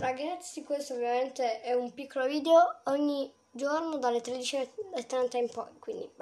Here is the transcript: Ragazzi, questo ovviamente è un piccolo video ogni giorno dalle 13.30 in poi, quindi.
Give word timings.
Ragazzi, 0.00 0.64
questo 0.64 0.94
ovviamente 0.94 1.60
è 1.60 1.74
un 1.74 1.92
piccolo 1.92 2.26
video 2.26 2.80
ogni 2.84 3.30
giorno 3.50 3.98
dalle 3.98 4.22
13.30 4.22 5.36
in 5.36 5.50
poi, 5.50 5.78
quindi. 5.78 6.10